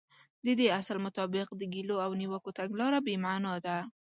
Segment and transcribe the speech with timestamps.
[0.45, 3.77] د دې اصل مطابق د ګيلو او نيوکو تګلاره بې معنا ده.